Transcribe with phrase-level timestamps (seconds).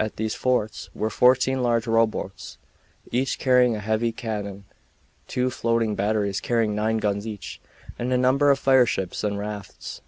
[0.00, 2.58] At these forts were fourteen large rowboats,
[3.12, 4.64] each carrying a heavy cannon,
[5.28, 7.60] two floating batteries carrying nine guns each,
[7.96, 10.00] and a number of fireships and rafts.